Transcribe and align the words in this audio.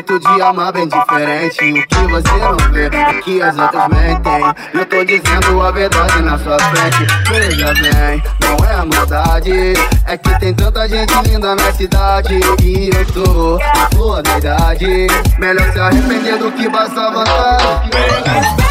jeito 0.00 0.18
de 0.18 0.42
amar 0.42 0.72
bem 0.72 0.88
diferente. 0.88 1.72
O 1.72 1.86
que 1.86 1.96
você 2.10 2.36
não 2.36 2.56
vê, 2.72 2.86
o 2.86 3.22
que 3.22 3.42
as 3.42 3.58
outras 3.58 3.88
mentem. 3.88 4.42
Eu 4.72 4.86
tô 4.86 5.04
dizendo 5.04 5.60
a 5.60 5.70
verdade 5.70 6.22
na 6.22 6.38
sua 6.38 6.58
frente. 6.58 7.06
Veja 7.28 7.74
bem, 7.74 8.22
não 8.40 8.66
é 8.66 8.74
a 8.74 8.86
maldade. 8.86 9.74
É 10.06 10.16
que 10.16 10.40
tem 10.40 10.54
tanta 10.54 10.88
gente 10.88 11.12
linda 11.28 11.54
na 11.54 11.72
cidade. 11.72 12.40
E 12.62 12.90
eu 12.94 13.06
tô 13.12 13.58
na 13.58 13.90
flor 13.90 14.22
da 14.22 14.38
idade. 14.38 15.06
Melhor 15.38 15.72
se 15.72 15.78
arrepender 15.78 16.38
do 16.38 16.50
que 16.52 16.70
passar 16.70 17.10
vontade. 17.12 18.69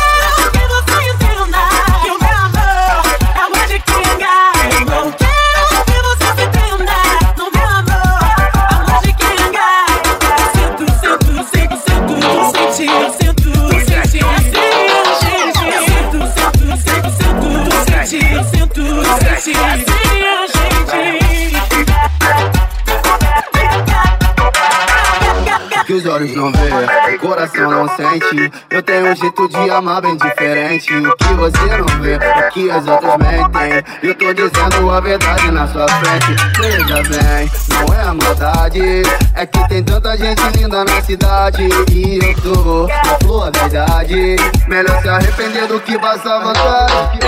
Não 27.80 27.88
sente. 27.96 28.52
Eu 28.70 28.84
tenho 28.84 29.12
um 29.12 29.16
jeito 29.16 29.48
de 29.48 29.70
amar 29.70 30.02
bem 30.02 30.18
diferente. 30.18 30.94
O 30.94 31.16
que 31.16 31.34
você 31.36 31.78
não 31.78 31.88
vê, 32.02 32.18
o 32.18 32.52
que 32.52 32.70
as 32.70 32.86
outras 32.88 33.18
mentem. 33.18 33.84
Eu 34.04 34.16
tô 34.16 34.34
dizendo 34.34 34.90
a 34.90 35.00
verdade 35.00 35.52
na 35.52 35.68
sua 35.68 35.88
frente. 35.88 36.36
Veja 36.60 37.04
bem, 37.04 37.52
não 37.70 37.96
é 37.96 38.02
a 38.02 38.14
maldade. 38.14 39.04
É 39.36 39.46
que 39.46 39.70
tem 39.70 39.84
tanta 39.84 40.18
gente 40.18 40.42
linda 40.58 40.84
na 40.84 41.02
cidade. 41.02 41.70
E 41.92 42.20
eu 42.22 42.42
tô 42.42 42.88
na 42.88 43.20
flor 43.24 43.52
da 43.52 43.68
idade. 43.68 44.36
Melhor 44.68 45.02
se 45.02 45.10
arrepender 45.10 45.68
do 45.68 45.80
que 45.80 45.98
passar 45.98 46.40
vontade. 46.40 47.20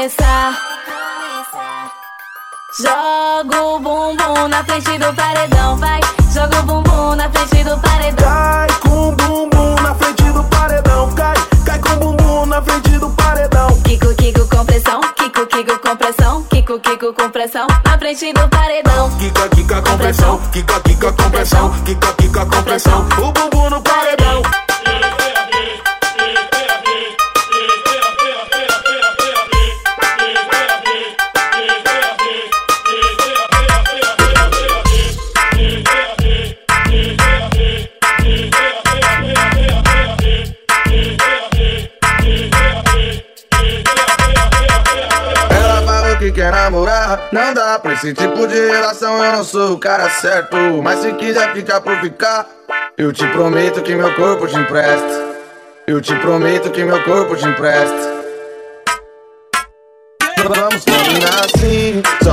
começar. 0.00 0.58
Joga 2.78 3.62
o 3.62 3.78
bumbum 3.80 4.48
na 4.48 4.64
frente 4.64 4.98
do 4.98 5.12
paredão, 5.12 5.76
vai. 5.76 6.00
Joga 6.32 6.60
o 6.60 6.62
bumbum 6.62 7.16
na 7.16 7.28
frente 7.28 7.64
do 7.64 7.78
paredão. 7.78 8.26
Cai 8.26 8.68
com 8.80 9.08
o 9.08 9.12
bumbum 9.12 9.74
na 9.82 9.94
frente 9.94 10.22
do 10.22 10.42
paredão, 10.44 11.12
cai. 11.14 11.34
Cai 11.66 11.78
com 11.80 11.90
o 11.90 11.96
bumbum 11.96 12.46
na 12.46 12.62
frente 12.62 12.98
do 12.98 13.10
paredão. 13.10 13.82
Kiko, 13.82 14.14
Kiko 14.14 14.48
com 14.48 14.64
pressão, 14.64 15.00
Kiko, 15.16 15.46
Kiko 15.46 15.78
com 15.78 15.96
pressão, 15.96 16.42
Kiko, 16.44 16.80
Kiko 16.80 17.12
com 17.12 17.30
pressão 17.30 17.66
na 17.84 17.98
frente 17.98 18.32
do 18.32 18.48
paredão. 18.48 19.10
Kika, 19.18 19.48
Kika 19.50 19.82
com 19.82 19.98
pressão, 19.98 20.40
Kika, 20.50 20.80
Kika 20.80 21.12
com 21.12 21.30
pressão, 21.30 21.70
Kika, 21.84 22.12
Kika 22.14 22.46
com 22.46 22.62
pressão. 22.62 23.06
O 23.18 23.32
bumbum 23.32 23.68
no 23.68 23.82
paredão. 23.82 24.69
Esse 47.92 48.14
tipo 48.14 48.46
de 48.46 48.68
relação 48.68 49.22
eu 49.24 49.32
não 49.32 49.44
sou 49.44 49.72
o 49.74 49.78
cara 49.78 50.08
certo. 50.10 50.56
Mas 50.82 51.00
se 51.00 51.12
quiser 51.14 51.52
ficar 51.52 51.80
por 51.80 51.96
ficar, 52.00 52.48
eu 52.96 53.12
te 53.12 53.26
prometo 53.28 53.82
que 53.82 53.94
meu 53.94 54.14
corpo 54.14 54.46
te 54.46 54.56
empresta. 54.56 55.30
Eu 55.86 56.00
te 56.00 56.14
prometo 56.16 56.70
que 56.70 56.82
meu 56.82 57.02
corpo 57.04 57.36
te 57.36 57.46
empresta. 57.46 58.20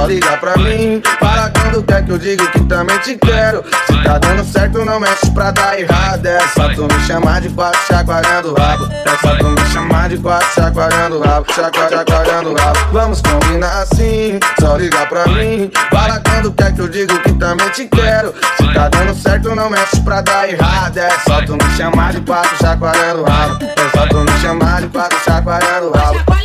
Ligar 0.07 0.39
pra 0.39 0.57
mim. 0.57 1.01
Para 1.19 1.49
quando 1.49 1.83
quer 1.83 2.05
que 2.05 2.11
eu 2.11 2.17
diga 2.17 2.47
que 2.47 2.63
também 2.63 2.97
te 2.99 3.15
quero. 3.17 3.63
Se 3.85 4.03
tá 4.03 4.17
dando 4.17 4.43
certo, 4.45 4.83
não 4.85 4.99
mexe 4.99 5.29
pra 5.31 5.51
dar 5.51 5.79
errado. 5.79 6.25
É 6.25 6.39
só 6.47 6.69
tu 6.69 6.83
me 6.83 7.05
chamar 7.05 7.41
de 7.41 7.49
quatro, 7.49 7.79
chacoalhando 7.85 8.53
o 8.53 8.59
rabo. 8.59 8.85
É 8.85 9.17
só 9.21 9.35
tu 9.35 9.49
me 9.49 9.65
chamar 9.71 10.09
de 10.09 10.17
quatro, 10.17 10.47
chacoalhando 10.53 11.17
o 11.17 11.21
rabo. 11.21 11.45
chacoalhando 11.53 12.51
o 12.51 12.55
rabo. 12.55 12.79
Vamos 12.91 13.21
combinar 13.21 13.81
assim, 13.81 14.39
só 14.59 14.77
ligar 14.77 15.07
pra 15.09 15.27
mim. 15.27 15.69
Para 15.91 16.19
quando 16.21 16.51
quer 16.53 16.73
que 16.73 16.79
eu 16.79 16.87
diga 16.87 17.19
que 17.19 17.33
também 17.33 17.69
te 17.69 17.85
quero. 17.85 18.33
Se 18.57 18.73
tá 18.73 18.89
dando 18.89 19.13
certo, 19.13 19.53
não 19.53 19.69
mexe 19.69 19.99
pra 20.01 20.21
dar 20.21 20.49
errado. 20.49 20.97
É 20.97 21.09
só 21.27 21.41
tu 21.41 21.53
me 21.53 21.75
chamar 21.75 22.13
de 22.13 22.21
quatro, 22.21 22.57
chacoalhando 22.57 23.21
o 23.21 23.25
rabo. 23.25 23.63
É 23.63 23.97
só 23.97 24.07
tu 24.07 24.17
me 24.19 24.39
chamar 24.39 24.81
de 24.81 24.87
quatro, 24.87 25.19
chacoalhando 25.23 25.87
o 25.87 25.97
rabo. 25.97 26.36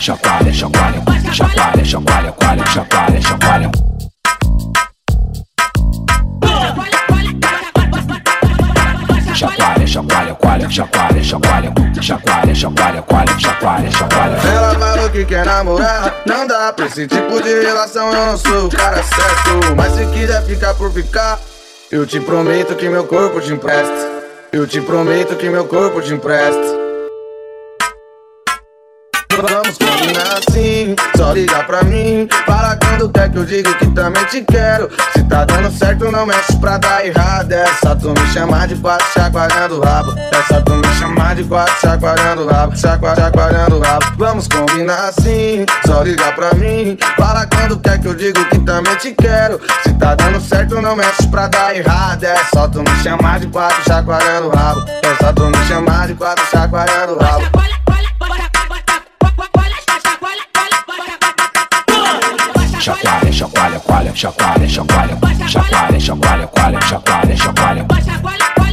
chacoalha, 0.00 0.52
chacoalha, 0.52 1.02
chacoalha, 1.32 1.84
chacoalha, 1.84 2.24
chacoalha, 2.24 2.66
chacoalha, 2.66 3.20
chacoalha. 3.20 3.70
Chacoalha, 9.34 9.86
chacoalha, 9.86 10.34
coalha, 10.34 10.70
chacoalha, 10.70 11.22
chacoalha, 11.22 11.72
chacoalha, 12.02 12.54
chacoalha, 12.54 13.02
coalha, 13.02 13.38
chacoalha, 13.38 13.90
chacoalha. 13.90 14.36
Ela 14.36 14.74
falou 14.74 15.10
que 15.10 15.24
quer 15.24 15.44
namorar, 15.44 16.14
não 16.26 16.46
dá 16.46 16.72
pra 16.72 16.86
esse 16.86 17.06
tipo 17.06 17.42
de 17.42 17.60
relação, 17.60 18.12
eu 18.12 18.26
não 18.26 18.36
sou 18.36 18.66
o 18.66 18.70
cara 18.70 19.02
certo. 19.02 19.76
Mas 19.76 19.92
se 19.94 20.06
quiser 20.06 20.42
ficar 20.44 20.74
por 20.74 20.92
ficar, 20.92 21.38
eu 21.90 22.06
te 22.06 22.20
prometo 22.20 22.74
que 22.74 22.88
meu 22.88 23.04
corpo 23.04 23.40
te 23.40 23.52
empresta. 23.52 24.18
Eu 24.52 24.66
te 24.66 24.80
prometo 24.80 25.36
que 25.36 25.48
meu 25.50 25.66
corpo 25.66 26.00
te 26.00 26.14
empresta. 26.14 26.87
Vamos 29.40 29.78
combinar 29.78 30.38
assim, 30.38 30.96
só 31.16 31.32
liga 31.32 31.62
pra 31.62 31.84
mim. 31.84 32.28
Fala 32.44 32.76
quando 32.76 33.08
quer 33.08 33.30
que 33.30 33.38
eu 33.38 33.44
diga 33.44 33.72
que 33.74 33.86
também 33.92 34.24
te 34.24 34.40
quero. 34.42 34.90
Se 35.12 35.22
tá 35.24 35.44
dando 35.44 35.70
certo, 35.70 36.10
não 36.10 36.26
mexe 36.26 36.56
pra 36.56 36.76
dar 36.76 37.06
errado. 37.06 37.52
É 37.52 37.64
só 37.80 37.94
tu 37.94 38.08
me 38.08 38.26
chamar 38.32 38.66
de 38.66 38.74
quatro, 38.74 39.06
chacoalhando 39.14 39.78
o 39.78 39.84
rabo. 39.84 40.12
Só 40.48 40.60
tu 40.62 40.74
me 40.74 40.88
chamar 40.98 41.36
de 41.36 41.44
quatro, 41.44 41.74
chacoalhando 41.80 42.42
o 42.42 42.48
rabo. 42.48 42.76
Chacua, 42.76 43.14
chacoalhando 43.14 43.76
o 43.76 43.80
rabo. 43.80 44.06
Vamos 44.16 44.48
combinar 44.48 45.08
assim, 45.08 45.64
só 45.86 46.02
liga 46.02 46.32
pra 46.32 46.52
mim. 46.54 46.98
Fala 47.16 47.46
quando 47.46 47.78
quer 47.78 48.00
que 48.00 48.08
eu 48.08 48.14
diga 48.14 48.44
que 48.46 48.58
também 48.58 48.96
te 48.96 49.12
quero. 49.12 49.60
Se 49.84 49.92
tá 49.94 50.16
dando 50.16 50.40
certo, 50.40 50.82
não 50.82 50.96
mexe 50.96 51.28
pra 51.28 51.46
dar 51.46 51.76
errado. 51.76 52.24
É 52.24 52.36
só 52.52 52.66
tu 52.66 52.80
me 52.80 53.02
chamar 53.04 53.38
de 53.38 53.46
quatro, 53.46 53.84
chacoalhando 53.84 54.48
o 54.48 54.50
rabo. 54.50 54.84
É 54.88 55.14
só 55.22 55.32
tu 55.32 55.44
me 55.44 55.64
chamar 55.68 56.08
de 56.08 56.14
quatro, 56.14 56.44
chacoalhando 56.50 57.14
o 57.14 57.18
rabo. 57.20 57.68
Chacoalha, 62.88 63.30
chacoalha, 63.30 63.80
coalha, 63.80 64.12
chacoalha, 64.14 64.66
chacoalha, 64.66 65.18
chacoalha, 65.46 66.00
chacoalha, 66.00 66.46
coalha, 66.46 66.80
chacoalha, 66.80 67.36
chacoalha. 67.36 67.86
Chacoalha, 67.86 68.67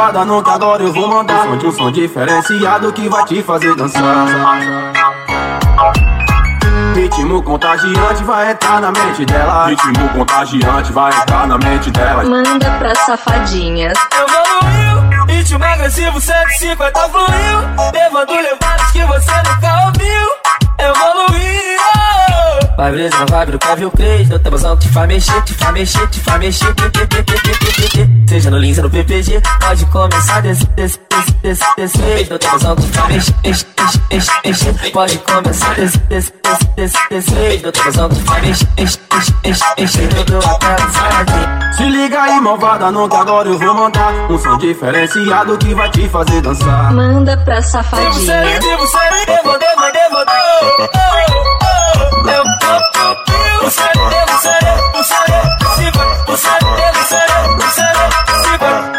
malvada, 0.00 0.24
não 0.24 0.42
que 0.42 0.50
agora 0.50 0.82
eu 0.82 0.92
vou 0.92 1.08
mandar 1.08 1.46
um 1.46 1.50
som 1.50 1.56
de 1.58 1.66
um 1.66 1.72
som 1.72 1.92
diferenciado 1.92 2.92
que 2.92 3.08
vai 3.08 3.24
te 3.24 3.42
fazer 3.42 3.74
dançar. 3.76 4.26
Ritmo 6.94 7.42
contagiante 7.42 8.24
vai 8.24 8.50
entrar 8.50 8.80
na 8.80 8.90
mente 8.90 9.26
dela. 9.26 9.66
Ritmo 9.66 10.08
contagiante 10.10 10.92
vai 10.92 11.12
entrar 11.12 11.46
na 11.46 11.58
mente 11.58 11.90
dela. 11.90 12.24
Manda 12.24 12.70
pra 12.78 12.94
safadinhas. 12.94 13.98
Evoluiu, 14.12 15.26
ritmo 15.26 15.64
agressivo 15.64 16.20
150 16.20 17.00
fluiu 17.08 17.92
Levando 17.92 18.32
levadas 18.32 18.90
que 18.92 19.04
você 19.04 19.32
nunca 19.48 19.86
ouviu 19.86 20.28
Evoluiu 20.78 21.49
Vai 22.76 22.92
brisa 22.92 23.18
na 23.18 23.24
vibe 23.26 23.52
do 23.52 23.58
Kevin 23.58 23.90
Cres 23.90 24.28
No 24.28 24.38
temazão 24.38 24.76
que 24.76 24.86
te 24.86 24.92
faz 24.92 25.08
mexer, 25.08 25.42
te 25.42 25.54
faz 25.54 25.72
mexer, 25.72 26.08
te 26.08 26.20
faz 26.20 26.38
mexer 26.38 26.74
Seja 28.28 28.50
no 28.50 28.58
Lins 28.58 28.78
ou 28.78 28.84
no 28.84 28.90
PPG 28.90 29.42
Pode 29.60 29.86
começar 29.86 30.40
desse, 30.40 30.66
desse, 30.66 30.98
desse, 31.10 31.32
desse, 31.42 31.64
desse 31.76 31.98
jeito 31.98 32.32
No 32.32 32.38
que 32.38 32.46
te 32.46 32.58
faz 32.58 33.08
mexer, 33.08 33.34
mexer, 33.44 33.66
mexer, 34.10 34.32
mexer 34.44 34.90
Pode 34.92 35.18
começar 35.18 35.74
desse, 35.74 35.98
desse, 35.98 36.32
desse, 36.42 36.68
desse, 36.76 37.08
desse 37.10 37.30
jeito 37.34 37.66
No 37.66 37.72
que 37.72 37.80
te 37.80 37.92
faz 37.92 38.42
mexer, 38.42 38.68
mexer, 38.78 39.00
mexer, 39.44 39.64
mexer 39.78 40.08
Tudo 40.08 40.38
até 40.38 40.76
sair 40.78 41.74
Se 41.76 41.84
liga 41.84 42.22
aí, 42.22 42.40
malvada, 42.40 42.90
não 42.90 43.08
que 43.08 43.16
agora 43.16 43.48
eu 43.48 43.58
vou 43.58 43.74
mandar 43.74 44.12
um 44.30 44.38
som 44.38 44.56
diferenciado 44.58 45.56
que 45.58 45.74
vai 45.74 45.90
te 45.90 46.08
fazer 46.08 46.40
dançar. 46.40 46.92
Manda 46.92 47.36
pra 47.38 47.60
Você, 47.62 47.70
safadinhas. 47.70 48.14
você, 48.14 48.30
devo, 49.26 49.58
devo, 49.58 49.92
devo, 49.92 50.16
Eu, 50.62 50.76
você, 50.76 51.59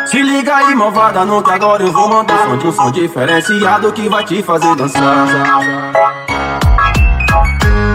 Se 0.05 0.21
liga 0.21 0.55
aí, 0.55 0.75
malvada, 0.75 1.23
não 1.23 1.41
que 1.41 1.51
agora 1.51 1.83
eu 1.83 1.91
vou 1.91 2.09
mandar 2.09 2.47
um 2.47 2.51
som 2.51 2.57
de 2.57 2.67
um 2.67 2.71
som 2.73 2.91
diferenciado 2.91 3.91
que 3.93 4.09
vai 4.09 4.23
te 4.25 4.43
fazer 4.43 4.75
dançar. 4.75 5.27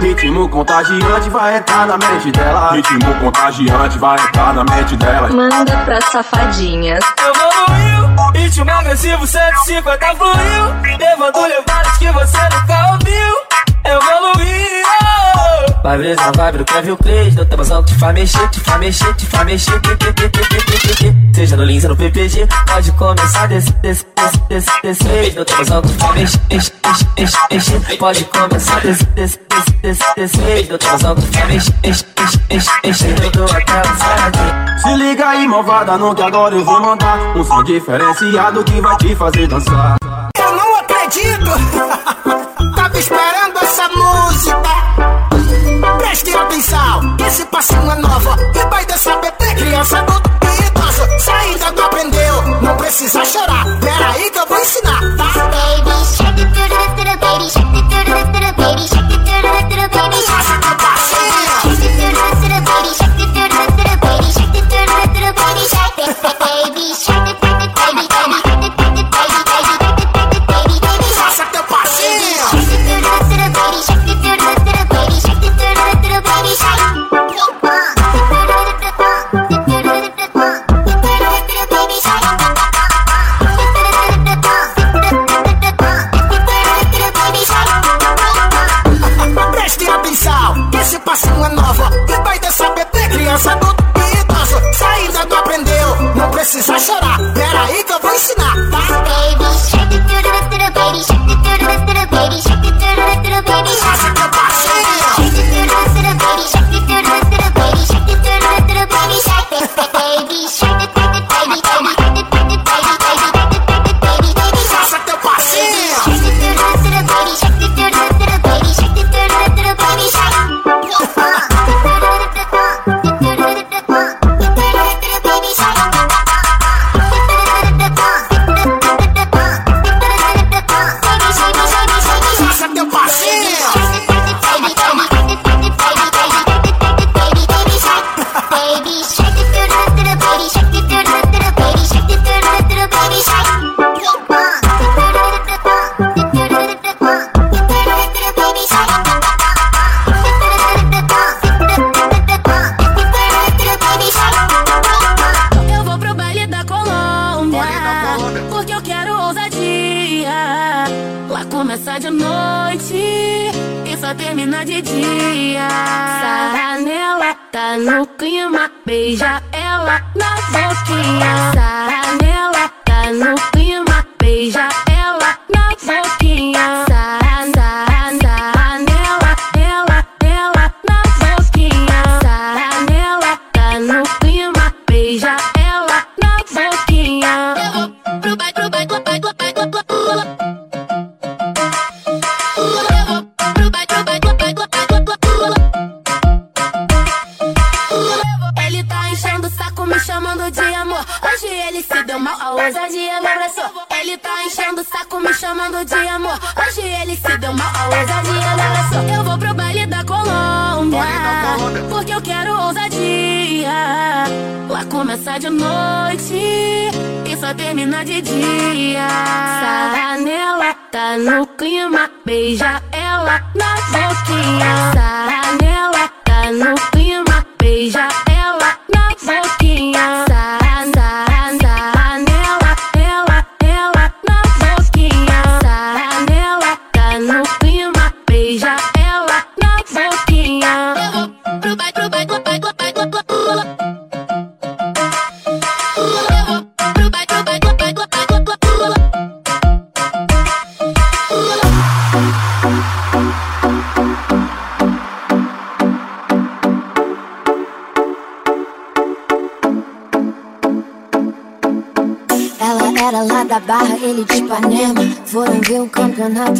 Ritmo 0.01 0.49
contagiante 0.49 1.29
vai 1.29 1.57
entrar 1.57 1.85
na 1.85 1.97
mente 1.97 2.31
dela. 2.31 2.71
Ritmo 2.71 3.13
contagiante 3.19 3.99
vai 3.99 4.19
entrar 4.19 4.53
na 4.53 4.63
mente 4.63 4.95
dela. 4.95 5.29
Manda 5.29 5.77
pra 5.85 6.01
safadinhas. 6.01 7.03
Evoluiu, 7.19 8.31
ritmo 8.33 8.71
agressivo 8.71 9.27
150 9.27 10.15
fluiu 10.15 10.97
Levando 10.99 11.41
levadas 11.47 11.97
que 11.97 12.11
você 12.11 12.37
nunca 12.49 12.91
ouviu 12.93 13.06
Vai 15.97 16.03
brisa 16.03 16.21
na 16.21 16.31
vibe 16.31 16.57
do 16.59 16.65
Kevin 16.65 16.95
No 17.35 17.45
temazão 17.45 17.81
que 17.81 17.91
te 17.91 17.99
faz 17.99 18.13
mexer, 18.13 18.47
te 18.49 18.59
faz 18.59 18.79
mexer, 18.79 19.13
te 19.15 19.25
faz 19.25 19.45
mexer 19.45 19.81
Seja 21.33 21.57
no 21.57 21.63
Lins 21.63 21.83
ou 21.85 21.89
no 21.89 21.95
PPG 21.95 22.47
Pode 22.67 22.91
começar 22.91 23.47
desse, 23.47 23.71
desse, 23.73 24.05
desse, 24.15 24.37
desse, 24.47 24.81
desse 24.83 25.35
No 25.35 25.43
temazão 25.43 25.81
que 25.81 25.87
te 25.87 25.97
faz 25.97 26.39
mexer, 27.49 27.97
Pode 27.97 28.25
começar 28.25 28.79
desse, 28.81 29.05
desse, 29.05 29.39
desse, 29.49 29.73
desse, 29.81 30.03
desse 30.15 30.71
No 30.71 30.77
temazão 30.77 31.15
que 31.15 31.21
te 31.21 31.37
faz 31.37 31.47
mexer, 31.47 31.73
mexer, 31.83 32.05
mexer, 32.47 32.71
mexer 32.83 33.31
Tudo 33.31 33.51
até 33.51 33.83
sair 33.83 34.79
Se 34.83 34.93
liga 34.93 35.29
aí, 35.29 35.47
malvada, 35.47 35.97
não 35.97 36.13
que 36.13 36.21
agora 36.21 36.53
eu 36.53 36.63
vou 36.63 36.79
mandar 36.79 37.35
um 37.35 37.43
som 37.43 37.63
diferenciado 37.63 38.63
que 38.63 38.79
vai 38.81 38.95
te 38.97 39.15
fazer 39.15 39.47
dançar. 39.47 39.97
Eu 40.37 40.55
não 40.55 40.75
acredito! 40.75 41.49
Tava 42.75 42.99
esperando 42.99 43.57
essa 43.57 43.89
música! 43.89 45.16
Prestem 46.07 46.35
atenção, 46.35 47.17
que 47.17 47.23
esse 47.23 47.45
passinho 47.47 47.91
é 47.91 47.95
novo 47.95 48.29
E 48.55 48.69
vai 48.69 48.85
dessa 48.85 49.17
bebê, 49.17 49.55
criança, 49.55 49.99
adulto 49.99 50.29
e 50.41 50.65
idoso 50.65 51.19
Se 51.19 51.29
ainda 51.29 51.71
não 51.71 51.85
aprendeu, 51.85 52.41
não 52.61 52.77
precisa 52.77 53.25
chorar. 53.25 53.65
Pera 53.81 54.11
aí 54.11 54.29
que 54.31 54.39
eu 54.39 54.47
vou 54.47 54.57
ensinar, 54.57 55.01
tá? 55.17 55.76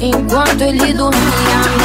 Enquanto 0.00 0.62
ele 0.62 0.94
dormia 0.94 1.20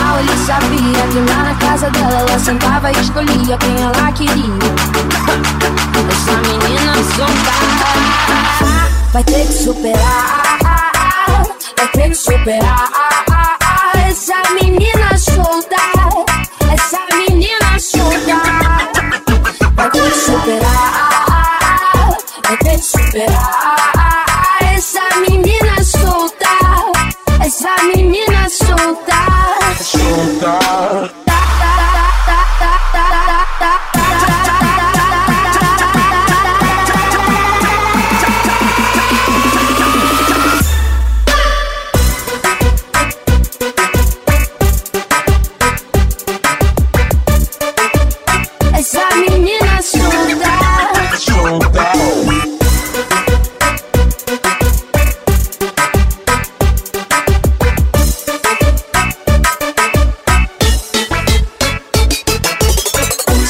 Mal 0.02 0.20
ele 0.20 0.38
sabia 0.46 1.08
que 1.12 1.20
lá 1.30 1.44
na 1.44 1.56
casa 1.56 1.90
dela 1.90 2.20
Ela 2.22 2.40
sentava 2.40 2.92
e 2.92 3.02
escolhia 3.02 3.58
quem 3.58 3.76
ela 3.82 4.12
queria. 4.14 4.36
Essa 6.10 6.32
menina 6.48 6.94
solta 7.16 7.52
Vai 9.12 9.24
ter 9.24 9.46
que 9.46 9.54
superar 9.54 10.60
Vai 11.78 11.88
ter 11.90 12.10
que 12.10 12.16
superar. 12.16 12.90
Essa 14.08 14.42
menina 14.54 15.18
solta 15.18 15.35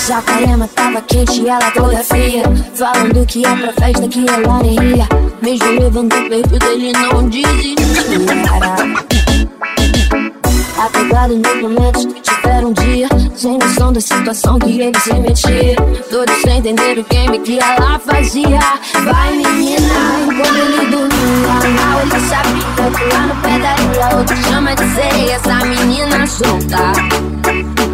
Saquarema 0.06 0.68
tava 0.68 1.02
quente 1.02 1.42
e 1.42 1.50
ela 1.50 1.72
toda 1.72 1.98
fria. 2.04 2.44
Falando 2.76 3.26
que 3.26 3.40
ia 3.40 3.58
pra 3.58 3.74
festa 3.74 4.08
que 4.08 4.24
ela 4.30 4.62
nem 4.62 4.76
ia 4.76 5.08
Mesmo 5.42 5.80
levando 5.80 6.14
o 6.14 6.30
peito 6.30 6.60
dele 6.60 6.92
não 6.92 7.28
desistia 7.28 7.76
Apegado 10.78 11.36
nos 11.36 11.60
momentos 11.60 12.06
que 12.06 12.22
tiveram 12.22 12.70
um 12.70 12.74
dia. 12.74 13.08
Sem 13.36 13.58
noção 13.58 13.92
da 13.92 14.00
situação 14.00 14.60
que 14.60 14.80
ele 14.80 15.00
se 15.00 15.14
metia. 15.16 15.76
Todos 16.12 16.36
sem 16.42 16.60
entender 16.60 17.00
o 17.00 17.04
game 17.06 17.40
que 17.40 17.58
ela 17.58 17.98
fazia. 17.98 18.60
Vai 19.06 19.32
menina, 19.32 20.20
enquanto 20.22 20.56
ele 20.56 20.86
dormia. 20.92 21.82
Mal 21.82 22.02
ele 22.02 22.20
sabia 22.30 22.92
que 22.92 23.16
lá 23.16 23.26
no 23.26 23.36
pé 23.42 23.58
da 23.58 23.70
areia 23.72 24.18
Outro 24.20 24.38
chama 24.38 24.76
de 24.76 24.88
sereia. 24.94 25.34
Essa 25.34 25.66
menina 25.66 26.28
solta. 26.28 27.26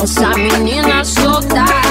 Essa 0.03 0.29
menina 0.29 1.05
solta 1.05 1.90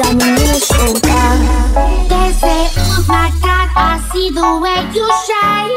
Essa 0.00 0.14
menina 0.14 0.54
solta 0.54 1.18
Deseos 2.08 3.08
like 3.08 3.34
that, 3.42 3.68
I 3.74 3.98
see 4.12 4.30
the 4.30 4.60
way 4.62 4.78
you 4.94 5.08
shine. 5.26 5.74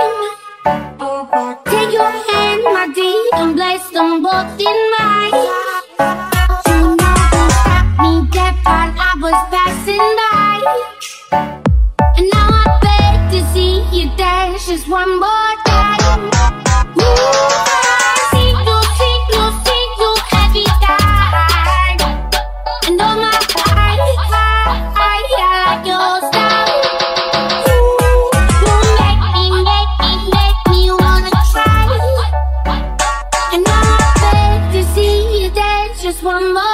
Take 1.65 1.91
your 1.91 2.11
hand, 2.29 2.63
my 2.65 2.87
dear, 2.93 3.23
and 3.33 3.55
place 3.55 3.89
them 3.89 4.21
both 4.21 4.59
in 4.59 4.77
mine. 4.93 5.33
You 6.67 6.95
never 6.97 7.49
stopped 7.49 7.99
me 7.99 8.27
dead 8.29 8.55
while 8.63 8.93
I 8.95 9.17
was 9.19 9.49
passing 9.49 9.97
by. 9.97 10.30
one 36.23 36.53
more. 36.53 36.70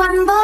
one 0.00 0.24
ball. 0.24 0.39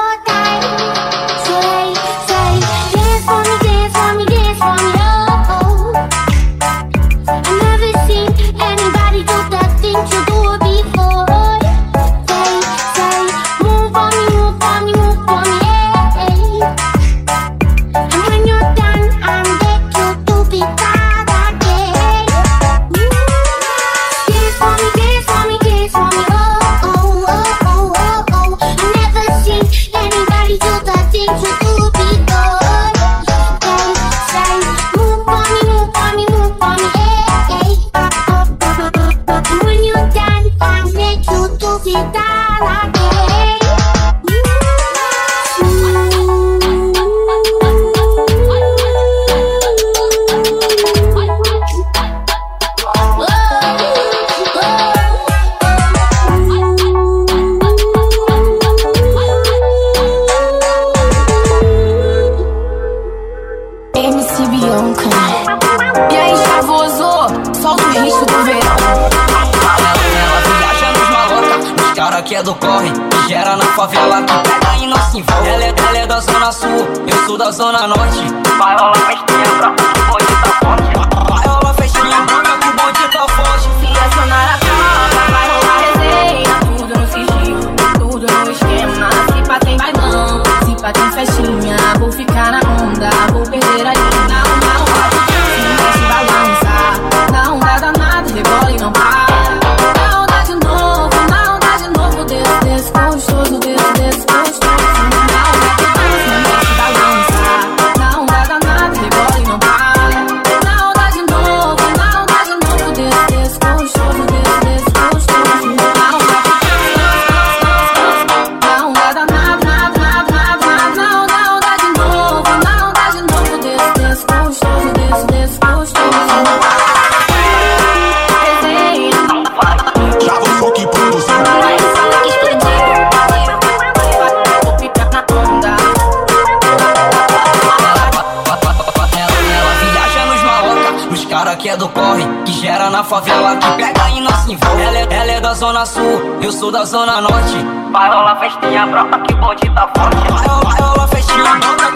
zona 145.57 145.87
sul, 145.87 146.37
eu 146.43 146.53
sou 146.53 146.71
da 146.71 146.85
zona 146.85 147.19
norte. 147.23 147.57
Vai 147.91 148.11
rolar 148.11 148.37
festinha, 148.37 148.87
brota 148.87 149.19
que 149.21 149.33
o 149.33 149.37
bonde 149.39 149.71
tá 149.71 149.91
forte. 149.97 150.17
Vai 150.31 150.81
rolar 150.81 151.09
festinha, 151.09 151.57
brota 151.57 151.96